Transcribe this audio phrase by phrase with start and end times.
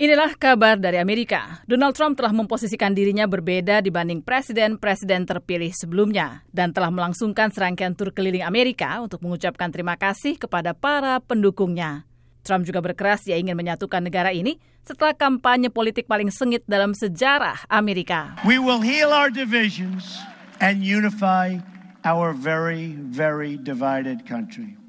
[0.00, 1.60] Inilah kabar dari Amerika.
[1.68, 8.08] Donald Trump telah memposisikan dirinya berbeda dibanding presiden-presiden terpilih sebelumnya dan telah melangsungkan serangkaian tur
[8.16, 12.08] keliling Amerika untuk mengucapkan terima kasih kepada para pendukungnya.
[12.40, 14.56] Trump juga berkeras dia ingin menyatukan negara ini
[14.88, 18.40] setelah kampanye politik paling sengit dalam sejarah Amerika.
[18.48, 20.16] We will heal our divisions
[20.64, 21.60] and unify
[22.08, 24.80] our very, very divided country.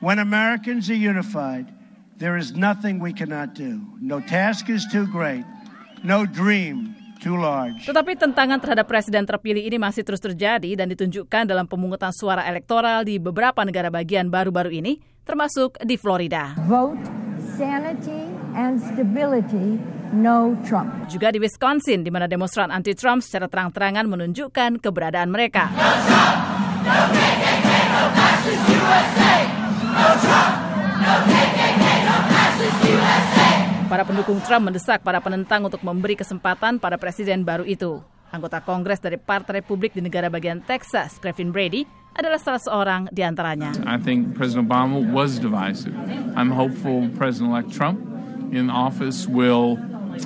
[0.00, 1.68] When Americans are unified,
[2.20, 3.80] There is nothing we cannot do.
[3.96, 5.40] No task is too great.
[6.04, 7.88] No dream too large.
[7.88, 13.08] Tetapi tentangan terhadap presiden terpilih ini masih terus terjadi dan ditunjukkan dalam pemungutan suara elektoral
[13.08, 16.52] di beberapa negara bagian baru-baru ini, termasuk di Florida.
[16.68, 17.00] Vote
[17.56, 19.80] sanity and stability
[20.12, 20.92] no Trump.
[21.08, 25.72] Juga di Wisconsin, di mana demonstran anti-Trump secara terang-terangan menunjukkan keberadaan mereka.
[25.72, 26.36] No Trump,
[26.84, 29.36] no KKK, no fascist USA,
[29.88, 30.52] no Trump,
[31.00, 31.49] no KKK.
[33.90, 37.98] Para pendukung Trump mendesak para penentang untuk memberi kesempatan pada presiden baru itu.
[38.30, 41.82] Anggota Kongres dari Partai Republik di negara bagian Texas, Kevin Brady,
[42.14, 43.74] adalah salah seorang di antaranya.
[43.90, 45.90] I think President Obama was divisive.
[46.38, 47.98] I'm hopeful President-elect Trump
[48.54, 49.74] in office will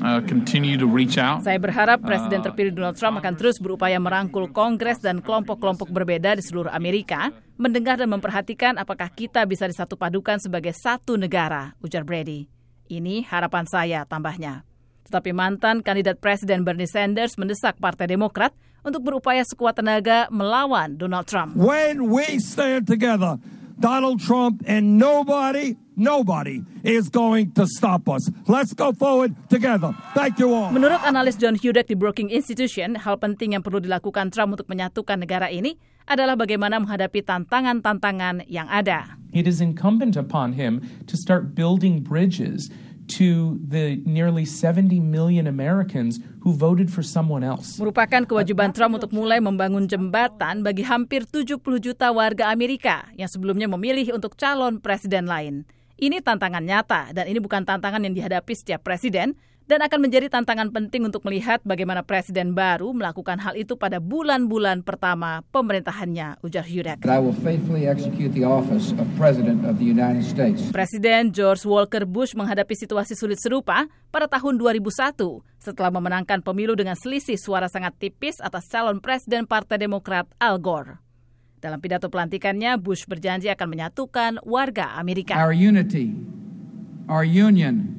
[0.05, 1.41] uh, continue to reach out.
[1.41, 6.45] Saya berharap Presiden terpilih Donald Trump akan terus berupaya merangkul Kongres dan kelompok-kelompok berbeda di
[6.45, 12.54] seluruh Amerika, mendengar dan memperhatikan apakah kita bisa disatu padukan sebagai satu negara, ujar Brady.
[12.89, 14.63] Ini harapan saya, tambahnya.
[15.05, 21.29] Tetapi mantan kandidat Presiden Bernie Sanders mendesak Partai Demokrat untuk berupaya sekuat tenaga melawan Donald
[21.29, 21.57] Trump.
[21.57, 23.41] When we stand together,
[23.81, 28.29] Donald Trump and nobody, nobody is going to stop us.
[28.47, 29.93] Let's go forward together.
[30.15, 30.71] Thank you all.
[30.71, 35.19] Menurut analis John Hudek di Brookings Institution, hal penting yang perlu dilakukan Trump untuk menyatukan
[35.19, 39.17] negara ini adalah bagaimana menghadapi tantangan-tantangan yang ada.
[39.35, 42.71] It is incumbent upon him to start building bridges
[43.19, 47.77] to the nearly 70 million Americans who voted for someone else.
[47.77, 53.69] Merupakan kewajiban Trump untuk mulai membangun jembatan bagi hampir 70 juta warga Amerika yang sebelumnya
[53.69, 55.67] memilih untuk calon presiden lain.
[55.99, 60.69] Ini tantangan nyata dan ini bukan tantangan yang dihadapi setiap presiden, dan akan menjadi tantangan
[60.69, 67.01] penting untuk melihat bagaimana presiden baru melakukan hal itu pada bulan-bulan pertama pemerintahannya, ujar Hudek.
[70.73, 75.17] Presiden George Walker Bush menghadapi situasi sulit serupa pada tahun 2001
[75.57, 81.01] setelah memenangkan pemilu dengan selisih suara sangat tipis atas calon presiden Partai Demokrat Al Gore.
[81.65, 85.33] Dalam pidato pelantikannya, Bush berjanji akan menyatukan warga Amerika.
[85.41, 86.13] Our unity,
[87.09, 87.94] our union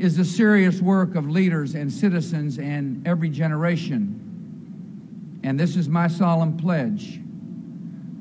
[0.00, 4.16] is the serious work of leaders and citizens in every generation.
[5.44, 7.20] And this is my solemn pledge.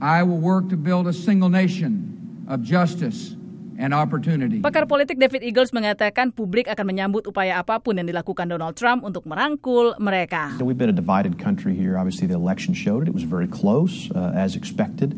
[0.04, 3.40] I will work to build a single nation of justice
[3.80, 4.60] and opportunity.
[4.60, 9.24] Pakar politik David Eagles mengatakan publik akan menyambut upaya apapun yang dilakukan Donald Trump untuk
[9.24, 10.60] merangkul mereka.
[10.60, 11.96] We've been a divided country here.
[11.96, 13.12] Obviously, the election showed it.
[13.12, 15.16] It was very close, uh, as expected.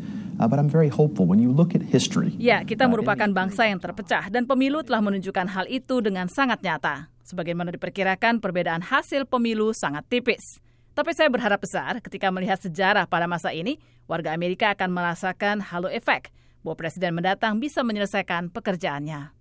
[0.48, 2.34] But I'm very hopeful when you look at history.
[2.38, 6.62] Ya, kita uh, merupakan bangsa yang terpecah dan pemilu telah menunjukkan hal itu dengan sangat
[6.62, 7.10] nyata.
[7.22, 10.60] Sebagaimana diperkirakan, perbedaan hasil pemilu sangat tipis.
[10.92, 15.88] Tapi saya berharap besar ketika melihat sejarah pada masa ini, warga Amerika akan merasakan halo
[15.88, 16.28] efek
[16.60, 19.32] bahwa presiden mendatang bisa menyelesaikan pekerjaannya.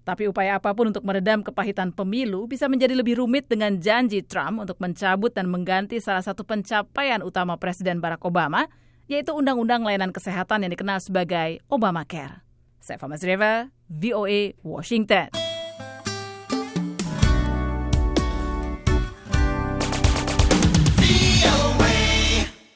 [0.00, 4.64] Tapi upaya apa pun untuk meredam kepahitan pemilu bisa menjadi lebih rumit dengan janji Trump
[4.64, 8.64] untuk mencabut dan mengganti salah satu pencapaian utama Presiden Barack Obama,
[9.10, 12.46] yaitu Undang-Undang Layanan Kesehatan yang dikenal sebagai Obamacare.
[12.78, 15.39] Saya Fama Zreva, VOA, Washington.